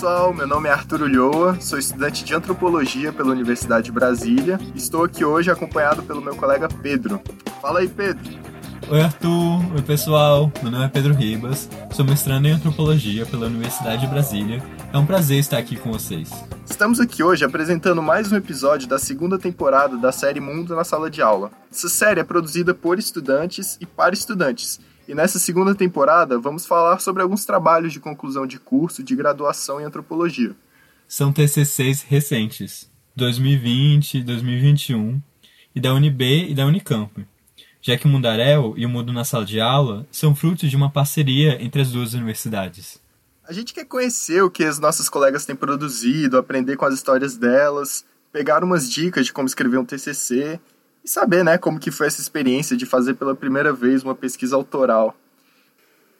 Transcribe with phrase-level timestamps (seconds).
[0.00, 4.58] pessoal, meu nome é Arthur Ulloa, sou estudante de antropologia pela Universidade de Brasília.
[4.74, 7.20] Estou aqui hoje acompanhado pelo meu colega Pedro.
[7.60, 8.32] Fala aí, Pedro.
[8.88, 9.74] Oi, Arthur.
[9.74, 10.50] Oi, pessoal.
[10.62, 14.62] Meu nome é Pedro Ribas, sou mestrando em antropologia pela Universidade de Brasília.
[14.90, 16.30] É um prazer estar aqui com vocês.
[16.64, 21.10] Estamos aqui hoje apresentando mais um episódio da segunda temporada da série Mundo na Sala
[21.10, 21.50] de Aula.
[21.70, 27.00] Essa série é produzida por estudantes e para estudantes e nessa segunda temporada, vamos falar
[27.00, 30.54] sobre alguns trabalhos de conclusão de curso de graduação em antropologia.
[31.08, 35.20] São TCCs recentes, 2020, 2021,
[35.74, 37.26] e da UNB e da Unicamp,
[37.82, 40.92] já que o Mundaréu e o Mundo na Sala de Aula são frutos de uma
[40.92, 43.00] parceria entre as duas universidades.
[43.42, 47.36] A gente quer conhecer o que as nossas colegas têm produzido, aprender com as histórias
[47.36, 50.60] delas, pegar umas dicas de como escrever um TCC
[51.04, 54.56] e saber, né, como que foi essa experiência de fazer pela primeira vez uma pesquisa
[54.56, 55.16] autoral.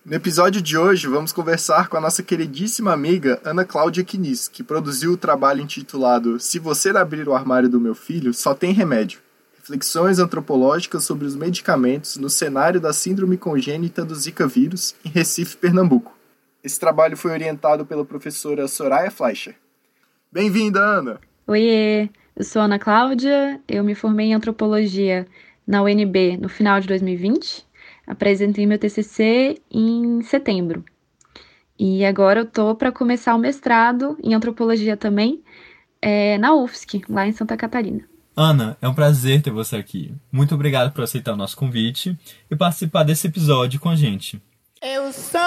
[0.04, 4.62] No episódio de hoje, vamos conversar com a nossa queridíssima amiga Ana Cláudia Quinis, que
[4.62, 9.20] produziu o trabalho intitulado Se Você Abrir o Armário do Meu Filho, Só Tem Remédio.
[9.58, 15.58] Reflexões antropológicas sobre os medicamentos no cenário da síndrome congênita do Zika vírus em Recife,
[15.58, 16.16] Pernambuco.
[16.64, 19.54] Esse trabalho foi orientado pela professora Soraya Fleischer.
[20.32, 21.20] Bem-vinda, Ana!
[21.46, 22.08] Oiê!
[22.36, 25.26] Eu sou Ana Cláudia, eu me formei em antropologia
[25.66, 27.64] na UNB no final de 2020.
[28.06, 30.84] Apresentei meu TCC em setembro.
[31.78, 35.42] E agora eu tô para começar o mestrado em antropologia também
[36.02, 38.02] é, na UFSC, lá em Santa Catarina.
[38.36, 40.14] Ana, é um prazer ter você aqui.
[40.30, 42.16] Muito obrigado por aceitar o nosso convite
[42.50, 44.40] e participar desse episódio com a gente.
[44.82, 45.40] Eu sou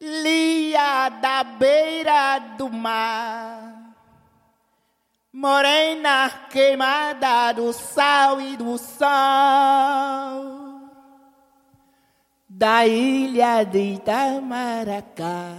[0.00, 0.59] Lia
[1.08, 3.94] da beira do mar,
[5.32, 9.08] morena queimada do sal e do sol,
[12.48, 15.54] da ilha de Itamaracá.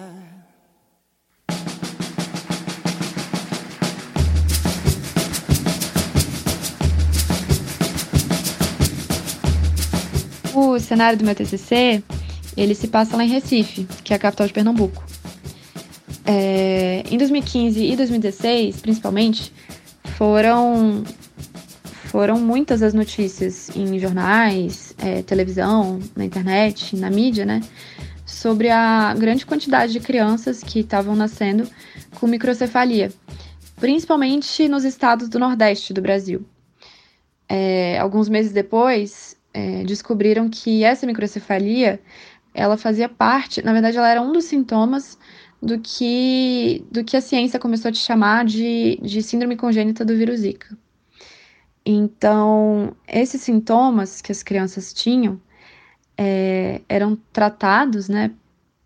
[10.54, 12.04] O cenário do meu TCC
[12.56, 15.11] ele se passa lá em Recife, que é a capital de Pernambuco.
[16.26, 19.54] É, em 2015 e 2016, principalmente,
[20.18, 21.04] foram
[22.12, 27.62] foram muitas as notícias em jornais, é, televisão, na internet, na mídia, né,
[28.26, 31.66] sobre a grande quantidade de crianças que estavam nascendo
[32.20, 33.14] com microcefalia,
[33.78, 36.46] principalmente nos estados do Nordeste do Brasil.
[37.48, 42.00] É, alguns meses depois, é, descobriram que essa microcefalia
[42.54, 45.18] ela fazia parte, na verdade, ela era um dos sintomas
[45.62, 50.16] do que, do que a ciência começou a te chamar de, de síndrome congênita do
[50.16, 50.76] vírus Zika.
[51.86, 55.40] Então, esses sintomas que as crianças tinham
[56.18, 58.32] é, eram tratados, né,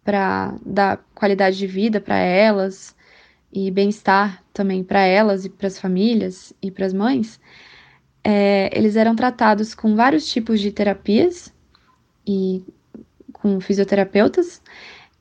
[0.03, 2.95] para dar qualidade de vida para elas
[3.51, 7.39] e bem-estar também para elas e para as famílias e para as mães.
[8.23, 11.53] É, eles eram tratados com vários tipos de terapias
[12.27, 12.63] e
[13.33, 14.61] com fisioterapeutas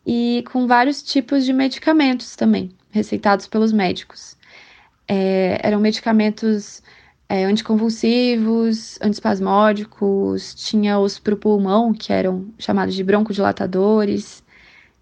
[0.06, 4.36] e com vários tipos de medicamentos também, receitados pelos médicos.
[5.08, 6.82] É, eram medicamentos
[7.28, 14.42] é, anticonvulsivos, antispasmódicos, tinha os para o pulmão, que eram chamados de broncodilatadores,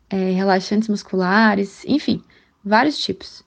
[0.08, 2.22] é, relaxantes musculares, enfim,
[2.64, 3.44] vários tipos.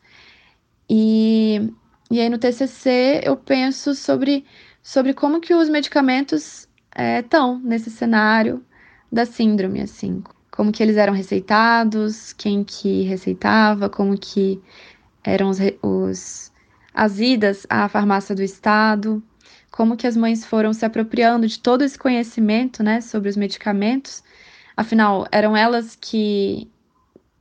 [0.90, 1.72] E,
[2.12, 4.46] e aí no TCC eu penso sobre,
[4.84, 6.68] sobre como que os medicamentos
[7.20, 8.64] estão é, nesse cenário,
[9.12, 10.24] da síndrome, assim,
[10.56, 14.62] como que eles eram receitados, quem que receitava, como que
[15.24, 16.52] eram os, os
[16.94, 19.22] as idas à farmácia do estado,
[19.70, 24.24] como que as mães foram se apropriando de todo esse conhecimento, né, sobre os medicamentos.
[24.78, 26.72] Afinal, eram elas que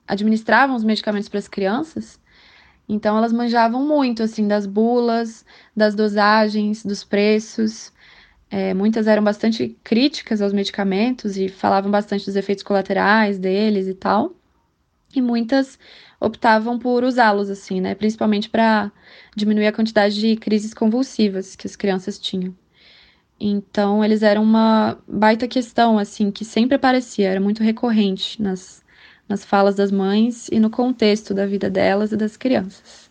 [0.09, 2.19] administravam os medicamentos para as crianças.
[2.89, 5.45] Então elas manjavam muito assim das bulas,
[5.75, 7.93] das dosagens, dos preços.
[8.57, 13.95] É, muitas eram bastante críticas aos medicamentos e falavam bastante dos efeitos colaterais deles e
[13.95, 14.33] tal.
[15.13, 15.77] E muitas
[16.21, 17.97] optavam por usá-los, assim, né?
[17.97, 18.93] Principalmente para
[19.35, 22.55] diminuir a quantidade de crises convulsivas que as crianças tinham.
[23.41, 28.85] Então, eles eram uma baita questão, assim, que sempre aparecia, era muito recorrente nas,
[29.29, 33.11] nas falas das mães e no contexto da vida delas e das crianças.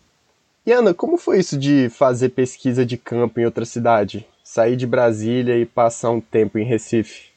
[0.64, 4.26] E Ana, como foi isso de fazer pesquisa de campo em outra cidade?
[4.54, 7.32] Sair de Brasília e passar um tempo em Recife?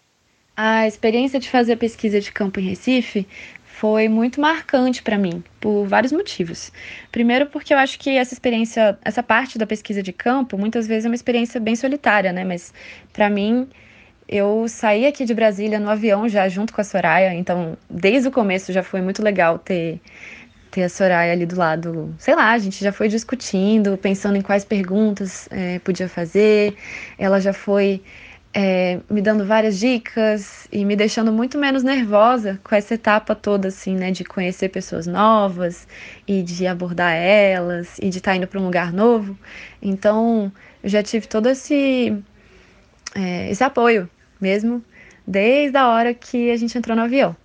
[0.56, 3.28] A experiência de fazer pesquisa de campo em Recife
[3.64, 6.72] foi muito marcante para mim, por vários motivos.
[7.12, 11.06] Primeiro, porque eu acho que essa experiência, essa parte da pesquisa de campo, muitas vezes
[11.06, 12.44] é uma experiência bem solitária, né?
[12.44, 12.72] Mas
[13.12, 13.68] para mim
[14.28, 18.32] eu saí aqui de Brasília no avião já junto com a Soraya, então desde o
[18.32, 20.00] começo já foi muito legal ter
[20.78, 22.14] ter a Soraya ali do lado.
[22.20, 26.76] Sei lá, a gente já foi discutindo, pensando em quais perguntas é, podia fazer.
[27.18, 28.04] Ela já foi
[28.54, 33.70] é, me dando várias dicas e me deixando muito menos nervosa com essa etapa toda,
[33.70, 35.88] assim, né, de conhecer pessoas novas
[36.28, 39.36] e de abordar elas e de estar tá indo para um lugar novo.
[39.82, 40.52] Então,
[40.84, 42.16] eu já tive todo esse,
[43.16, 44.08] é, esse apoio
[44.40, 44.84] mesmo
[45.26, 47.36] desde a hora que a gente entrou no avião.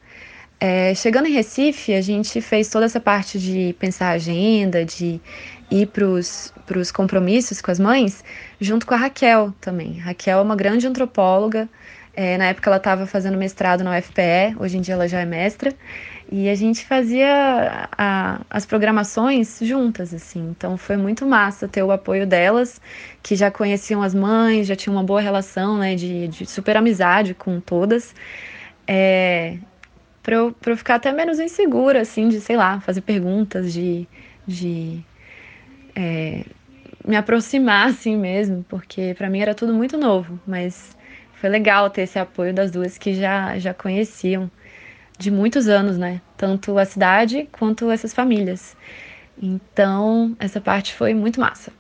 [0.64, 5.20] É, chegando em Recife, a gente fez toda essa parte de pensar a agenda, de
[5.68, 8.22] ir para os compromissos com as mães,
[8.60, 9.98] junto com a Raquel também.
[9.98, 11.68] Raquel é uma grande antropóloga.
[12.14, 15.24] É, na época ela estava fazendo mestrado na UFPE, hoje em dia ela já é
[15.24, 15.74] mestra.
[16.30, 20.48] E a gente fazia a, as programações juntas, assim.
[20.56, 22.80] Então foi muito massa ter o apoio delas,
[23.20, 27.34] que já conheciam as mães, já tinham uma boa relação, né, de, de super amizade
[27.34, 28.14] com todas.
[28.86, 29.58] É,
[30.22, 34.06] para eu, pra eu ficar até menos insegura, assim, de, sei lá, fazer perguntas, de,
[34.46, 35.00] de
[35.94, 36.44] é,
[37.06, 40.96] me aproximar, assim mesmo, porque para mim era tudo muito novo, mas
[41.34, 44.50] foi legal ter esse apoio das duas que já, já conheciam
[45.19, 46.20] de muitos anos, né?
[46.36, 48.76] Tanto a cidade quanto essas famílias.
[49.40, 51.72] Então, essa parte foi muito massa.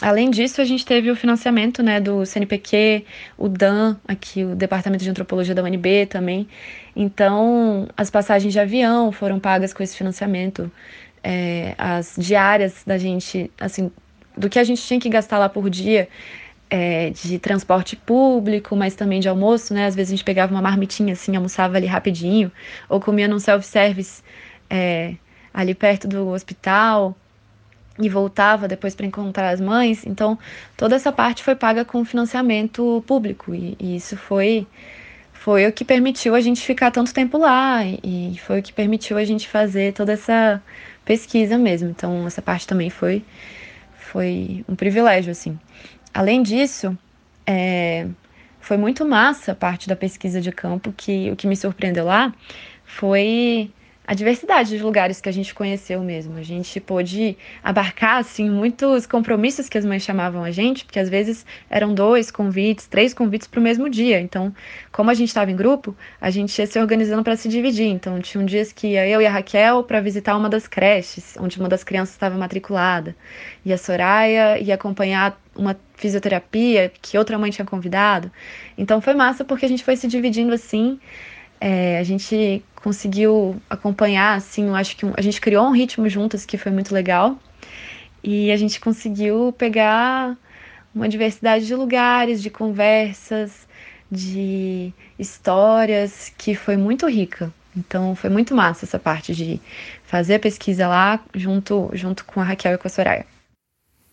[0.00, 3.04] Além disso, a gente teve o financiamento né, do CNPq,
[3.36, 6.48] o DAN, aqui o Departamento de Antropologia da UNB também.
[6.96, 10.72] Então, as passagens de avião foram pagas com esse financiamento.
[11.22, 13.92] É, as diárias da gente, assim,
[14.34, 16.08] do que a gente tinha que gastar lá por dia,
[16.70, 19.86] é, de transporte público, mas também de almoço, né?
[19.86, 22.50] Às vezes a gente pegava uma marmitinha assim, almoçava ali rapidinho,
[22.88, 24.22] ou comia num self-service
[24.70, 25.14] é,
[25.52, 27.14] ali perto do hospital
[28.00, 30.06] e voltava depois para encontrar as mães.
[30.06, 30.38] Então,
[30.76, 34.66] toda essa parte foi paga com financiamento público e, e, isso foi
[35.32, 39.16] foi o que permitiu a gente ficar tanto tempo lá e, foi o que permitiu
[39.16, 40.62] a gente fazer toda essa
[41.04, 41.88] pesquisa mesmo.
[41.88, 43.24] Então, essa parte também foi
[44.12, 45.58] foi um privilégio assim.
[46.12, 46.96] Além disso,
[47.46, 48.06] é,
[48.60, 52.32] foi muito massa a parte da pesquisa de campo que o que me surpreendeu lá
[52.84, 53.70] foi
[54.10, 56.36] a diversidade de lugares que a gente conheceu mesmo.
[56.36, 61.08] A gente pôde abarcar assim muitos compromissos que as mães chamavam a gente, porque às
[61.08, 64.20] vezes eram dois convites, três convites para o mesmo dia.
[64.20, 64.52] Então,
[64.90, 67.86] como a gente estava em grupo, a gente ia se organizando para se dividir.
[67.86, 71.60] Então, tinham dias que ia eu e a Raquel para visitar uma das creches, onde
[71.60, 73.14] uma das crianças estava matriculada,
[73.64, 78.28] e a Soraya ia acompanhar uma fisioterapia que outra mãe tinha convidado.
[78.76, 80.98] Então, foi massa porque a gente foi se dividindo assim.
[81.60, 86.46] É, a gente conseguiu acompanhar, assim, eu acho que a gente criou um ritmo juntas
[86.46, 87.38] que foi muito legal.
[88.22, 90.36] E a gente conseguiu pegar
[90.94, 93.66] uma diversidade de lugares, de conversas,
[94.10, 97.52] de histórias que foi muito rica.
[97.76, 99.60] Então foi muito massa essa parte de
[100.04, 103.26] fazer a pesquisa lá junto, junto com a Raquel e com a Soraya.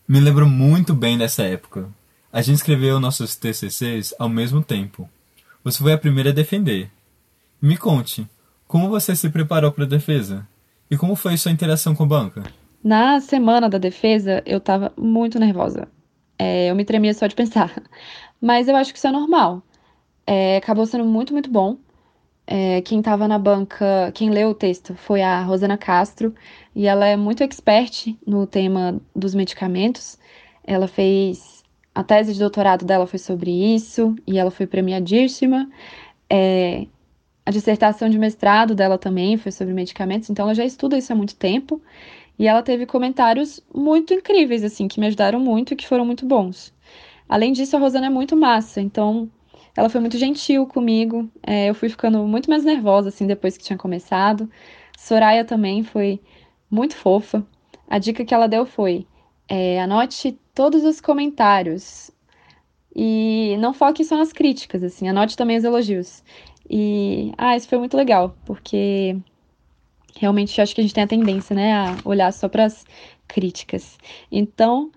[0.06, 1.88] Me lembro muito bem dessa época.
[2.32, 5.08] A gente escreveu nossos TCCs ao mesmo tempo.
[5.64, 6.90] Você foi a primeira a defender.
[7.60, 8.24] Me conte,
[8.68, 10.46] como você se preparou para a defesa?
[10.88, 12.44] E como foi sua interação com a banca?
[12.84, 15.88] Na semana da defesa, eu estava muito nervosa.
[16.38, 17.82] É, eu me tremia só de pensar.
[18.40, 19.60] Mas eu acho que isso é normal.
[20.24, 21.78] É, acabou sendo muito, muito bom.
[22.46, 26.32] É, quem estava na banca, quem leu o texto foi a Rosana Castro,
[26.76, 30.16] e ela é muito expert no tema dos medicamentos.
[30.62, 31.64] Ela fez.
[31.92, 35.68] A tese de doutorado dela foi sobre isso, e ela foi premiadíssima.
[36.30, 36.86] É,
[37.48, 41.16] a dissertação de mestrado dela também foi sobre medicamentos, então ela já estuda isso há
[41.16, 41.80] muito tempo.
[42.38, 46.26] E ela teve comentários muito incríveis, assim, que me ajudaram muito e que foram muito
[46.26, 46.74] bons.
[47.26, 49.30] Além disso, a Rosana é muito massa, então
[49.74, 51.26] ela foi muito gentil comigo.
[51.42, 54.50] É, eu fui ficando muito mais nervosa, assim, depois que tinha começado.
[54.98, 56.20] Soraya também foi
[56.70, 57.46] muito fofa.
[57.88, 59.06] A dica que ela deu foi:
[59.48, 62.10] é, anote todos os comentários
[62.94, 66.22] e não foque só nas críticas, assim, anote também os elogios.
[66.70, 69.16] E, ah, isso foi muito legal, porque
[70.16, 72.84] realmente acho que a gente tem a tendência, né, a olhar só para as
[73.26, 73.98] críticas.
[74.30, 74.90] Então,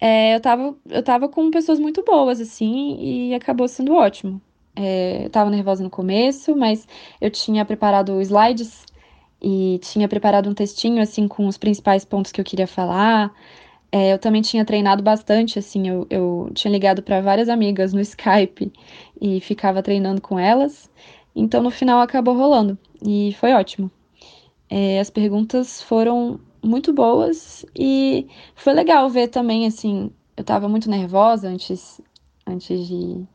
[0.00, 4.40] é, eu, tava, eu tava com pessoas muito boas, assim, e acabou sendo ótimo.
[4.76, 6.86] É, eu tava nervosa no começo, mas
[7.20, 8.84] eu tinha preparado slides
[9.42, 13.32] e tinha preparado um textinho, assim, com os principais pontos que eu queria falar.
[13.90, 18.00] É, eu também tinha treinado bastante, assim, eu, eu tinha ligado para várias amigas no
[18.00, 18.70] Skype
[19.20, 20.90] e ficava treinando com elas.
[21.34, 23.90] Então, no final, acabou rolando e foi ótimo.
[24.68, 30.90] É, as perguntas foram muito boas e foi legal ver também, assim, eu estava muito
[30.90, 32.00] nervosa antes,
[32.46, 33.26] antes de,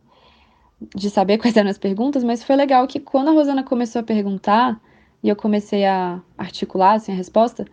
[0.95, 4.03] de saber quais eram as perguntas, mas foi legal que quando a Rosana começou a
[4.03, 4.79] perguntar
[5.23, 7.65] e eu comecei a articular assim, a resposta,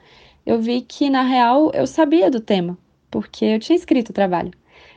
[0.45, 2.77] eu vi que na real eu sabia do tema,
[3.11, 4.53] porque eu tinha escrito o trabalho.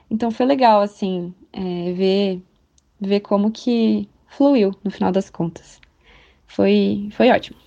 [0.09, 2.41] Então foi legal assim é, ver
[2.99, 5.79] ver como que fluiu no final das contas.
[6.47, 7.57] Foi foi ótimo.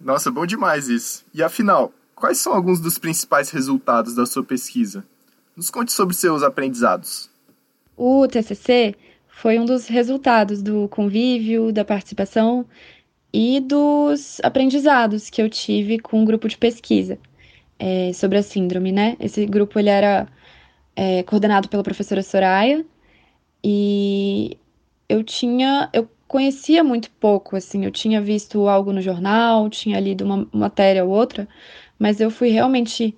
[0.00, 1.26] Nossa, bom demais isso.
[1.34, 5.04] E afinal, quais são alguns dos principais resultados da sua pesquisa?
[5.54, 7.28] Nos conte sobre seus aprendizados.
[7.96, 8.94] O TCC
[9.28, 12.66] foi um dos resultados do convívio, da participação
[13.32, 17.18] e dos aprendizados que eu tive com um grupo de pesquisa
[17.78, 19.16] é, sobre a síndrome, né?
[19.20, 20.28] Esse grupo ele era
[20.96, 22.84] é, coordenado pela professora Soraya
[23.64, 24.58] e
[25.08, 30.24] eu tinha, eu conhecia muito pouco, assim, eu tinha visto algo no jornal, tinha lido
[30.24, 31.48] uma matéria ou outra,
[31.98, 33.16] mas eu fui realmente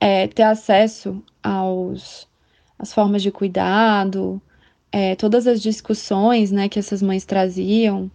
[0.00, 2.28] é, ter acesso aos
[2.78, 4.42] as formas de cuidado,
[4.90, 8.10] é, todas as discussões, né, que essas mães traziam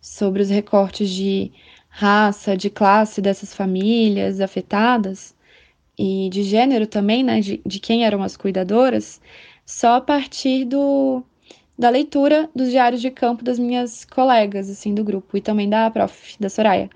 [0.00, 1.52] sobre os recortes de
[1.88, 5.34] raça, de classe dessas famílias afetadas
[5.98, 9.20] e de gênero também, né, de, de quem eram as cuidadoras,
[9.66, 11.24] só a partir do
[11.78, 15.88] da leitura dos diários de campo das minhas colegas, assim, do grupo, e também da
[15.90, 16.90] prof, da Soraya.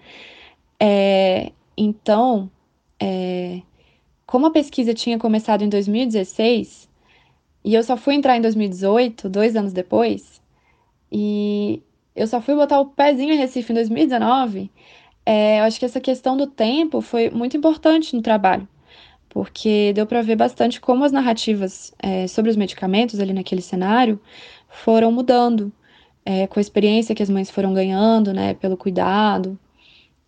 [0.81, 2.51] É, então,
[3.01, 3.63] é,
[4.27, 6.89] como a pesquisa tinha começado em 2016,
[7.65, 10.41] e eu só fui entrar em 2018, dois anos depois,
[11.13, 11.83] e
[12.15, 14.71] eu só fui botar o pezinho em Recife em 2019,
[15.25, 18.69] é, eu acho que essa questão do tempo foi muito importante no trabalho,
[19.29, 24.21] porque deu para ver bastante como as narrativas é, sobre os medicamentos ali naquele cenário
[24.69, 25.73] foram mudando
[26.25, 29.59] é, com a experiência que as mães foram ganhando, né, pelo cuidado,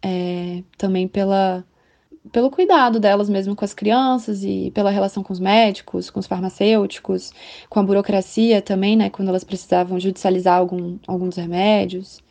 [0.03, 1.65] é, também pela,
[2.33, 6.27] pelo cuidado delas mesmo com as crianças e pela relação com os médicos, com os
[6.27, 7.33] farmacêuticos,
[7.69, 12.23] com a burocracia também, né, quando elas precisavam judicializar algum, alguns remédios.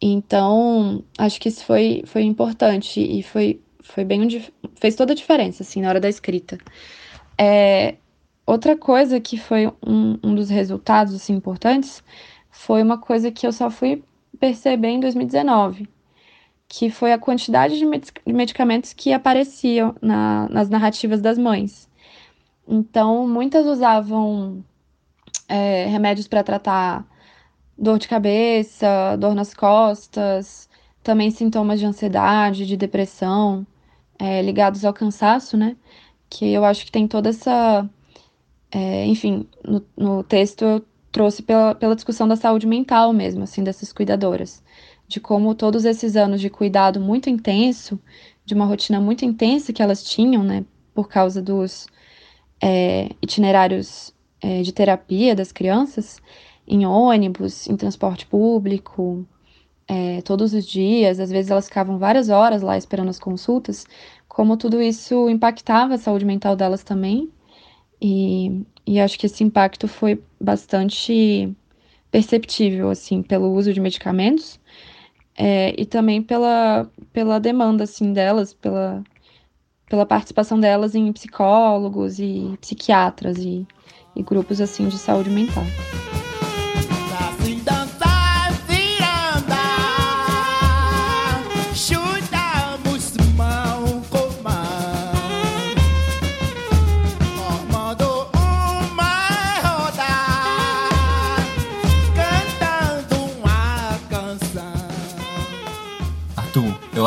[0.00, 4.26] Então, acho que isso foi, foi importante e foi, foi bem
[4.76, 6.58] fez toda a diferença, assim, na hora da escrita.
[7.36, 7.96] É,
[8.50, 12.02] Outra coisa que foi um, um dos resultados assim, importantes
[12.50, 14.02] foi uma coisa que eu só fui
[14.40, 15.88] perceber em 2019,
[16.70, 21.88] que foi a quantidade de, med de medicamentos que apareciam na, nas narrativas das mães.
[22.66, 24.64] Então, muitas usavam
[25.48, 27.04] é, remédios para tratar
[27.76, 30.70] dor de cabeça, dor nas costas,
[31.02, 33.66] também sintomas de ansiedade, de depressão,
[34.16, 35.76] é, ligados ao cansaço, né?
[36.28, 37.88] Que eu acho que tem toda essa
[38.70, 43.64] é, enfim, no, no, texto eu trouxe pela, pela discussão da saúde mental mesmo, assim,
[43.64, 44.62] dessas cuidadoras.
[45.10, 47.98] De como todos esses anos de cuidado muito intenso,
[48.44, 50.64] de uma rotina muito intensa que elas tinham, né,
[50.94, 51.88] por causa dos
[52.62, 56.22] é, itinerários é, de terapia das crianças,
[56.64, 59.26] em ônibus, em transporte público,
[59.88, 63.84] é, todos os dias, às vezes elas ficavam várias horas lá esperando as consultas,
[64.28, 67.28] como tudo isso impactava a saúde mental delas também.
[68.00, 71.52] E, e acho que esse impacto foi bastante
[72.12, 74.60] perceptível, assim, pelo uso de medicamentos
[75.36, 79.02] é, e também pela, pela demanda, assim, delas, pela,
[79.88, 83.66] pela participação delas em psicólogos e psiquiatras e,
[84.14, 85.64] e grupos, assim, de saúde mental.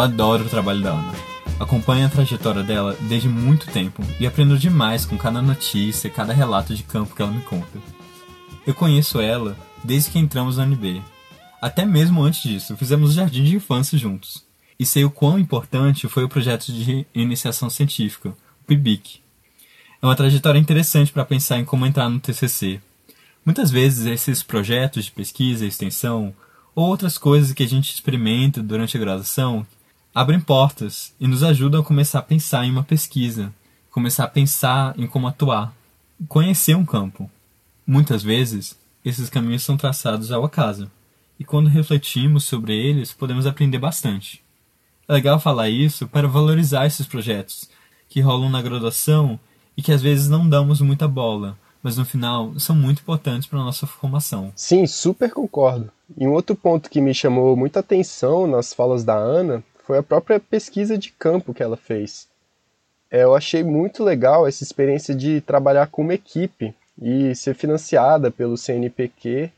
[0.04, 1.14] Adoro o trabalho da Ana.
[1.60, 6.76] Acompanho a trajetória dela desde muito tempo e aprendo demais com cada notícia, cada relato
[6.76, 7.80] de campo que ela me conta.
[8.68, 11.02] Eu conheço ela desde que entramos na UNB.
[11.62, 14.44] Até mesmo antes disso, fizemos o jardim de infância juntos.
[14.78, 19.22] E sei o quão importante foi o projeto de iniciação científica, o PIBIC.
[20.02, 22.82] É uma trajetória interessante para pensar em como entrar no TCC.
[23.46, 26.34] Muitas vezes esses projetos de pesquisa extensão,
[26.76, 29.66] ou outras coisas que a gente experimenta durante a graduação,
[30.14, 33.52] abrem portas e nos ajudam a começar a pensar em uma pesquisa,
[33.90, 35.74] começar a pensar em como atuar,
[36.28, 37.30] conhecer um campo.
[37.86, 40.90] Muitas vezes, esses caminhos são traçados ao acaso,
[41.40, 44.44] e quando refletimos sobre eles, podemos aprender bastante.
[45.08, 47.68] É legal falar isso para valorizar esses projetos
[48.08, 49.40] que rolam na graduação
[49.76, 53.60] e que às vezes não damos muita bola, mas no final são muito importantes para
[53.60, 54.54] a nossa formação.
[54.56, 55.92] Sim, super concordo.
[56.16, 60.04] E um outro ponto que me chamou muita atenção nas falas da Ana foi a
[60.04, 62.28] própria pesquisa de campo que ela fez.
[63.12, 68.32] É, eu achei muito legal essa experiência de trabalhar com uma equipe e ser financiada
[68.32, 69.52] pelo CNPq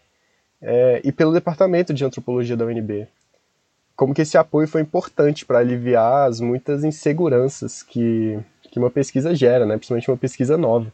[0.61, 3.07] é, e pelo Departamento de Antropologia da UNB.
[3.95, 9.33] Como que esse apoio foi importante para aliviar as muitas inseguranças que, que uma pesquisa
[9.33, 9.77] gera, né?
[9.77, 10.91] principalmente uma pesquisa nova.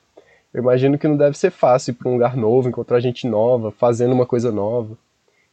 [0.54, 3.72] Eu imagino que não deve ser fácil ir para um lugar novo, encontrar gente nova,
[3.72, 4.96] fazendo uma coisa nova.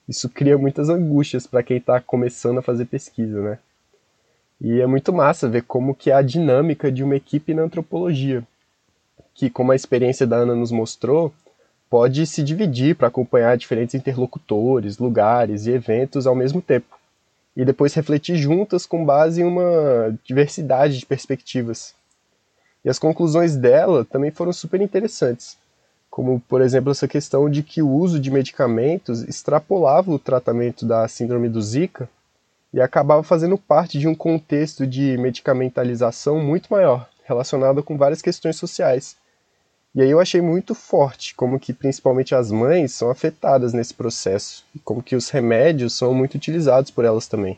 [0.06, 3.58] Isso cria muitas angústias para quem está começando a fazer pesquisa, né?
[4.60, 8.42] E é muito massa ver como que é a dinâmica de uma equipe na antropologia,
[9.32, 11.32] que como a experiência da Ana nos mostrou,
[11.88, 16.98] pode se dividir para acompanhar diferentes interlocutores, lugares e eventos ao mesmo tempo,
[17.56, 21.94] e depois refletir juntas com base em uma diversidade de perspectivas.
[22.84, 25.56] E as conclusões dela também foram super interessantes,
[26.10, 31.06] como, por exemplo, essa questão de que o uso de medicamentos extrapolava o tratamento da
[31.06, 32.08] síndrome do Zika
[32.72, 38.56] e acabava fazendo parte de um contexto de medicamentalização muito maior, relacionado com várias questões
[38.56, 39.16] sociais.
[39.94, 44.64] E aí eu achei muito forte como que principalmente as mães são afetadas nesse processo,
[44.74, 47.56] e como que os remédios são muito utilizados por elas também.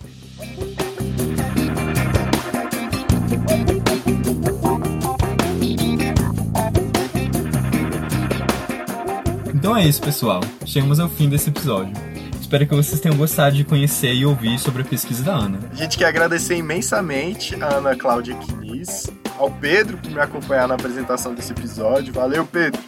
[9.55, 10.41] Então é isso, pessoal.
[10.65, 12.10] Chegamos ao fim desse episódio.
[12.51, 15.61] Espero que vocês tenham gostado de conhecer e ouvir sobre a pesquisa da Ana.
[15.71, 20.75] A gente quer agradecer imensamente a Ana Cláudia Quinis, ao Pedro por me acompanhar na
[20.75, 22.13] apresentação desse episódio.
[22.13, 22.83] Valeu, Pedro!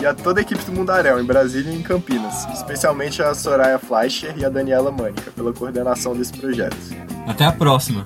[0.00, 3.80] E a toda a equipe do Mundaréu, em Brasília e em Campinas, especialmente a Soraya
[3.80, 6.76] Fleischer e a Daniela Mânica, pela coordenação desse projeto.
[7.26, 8.04] Até a próxima!